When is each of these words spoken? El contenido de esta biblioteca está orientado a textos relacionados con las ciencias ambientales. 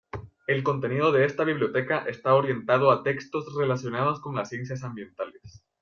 El 0.47 0.63
contenido 0.63 1.11
de 1.11 1.25
esta 1.25 1.43
biblioteca 1.43 2.05
está 2.07 2.33
orientado 2.33 2.89
a 2.89 3.03
textos 3.03 3.45
relacionados 3.55 4.19
con 4.19 4.33
las 4.33 4.49
ciencias 4.49 4.81
ambientales. 4.83 5.63